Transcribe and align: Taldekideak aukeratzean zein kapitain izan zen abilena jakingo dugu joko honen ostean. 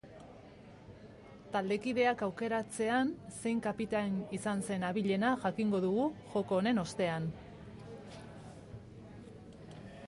Taldekideak 1.55 2.23
aukeratzean 2.27 3.11
zein 3.35 3.61
kapitain 3.67 4.17
izan 4.39 4.65
zen 4.69 4.87
abilena 4.89 5.35
jakingo 5.45 5.83
dugu 5.85 6.09
joko 6.33 6.59
honen 6.63 6.85
ostean. 6.87 7.31